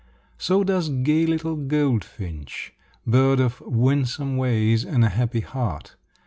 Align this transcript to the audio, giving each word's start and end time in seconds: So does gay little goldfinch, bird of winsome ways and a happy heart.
So 0.39 0.63
does 0.63 0.89
gay 0.89 1.27
little 1.27 1.55
goldfinch, 1.55 2.73
bird 3.05 3.39
of 3.39 3.61
winsome 3.61 4.35
ways 4.35 4.83
and 4.83 5.05
a 5.05 5.09
happy 5.09 5.41
heart. 5.41 5.95